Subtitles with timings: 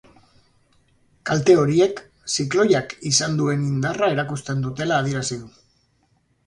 [1.29, 2.01] Kalte horiek,
[2.37, 5.57] zikloiak izan duen indarra erakusten dutela adierazi du.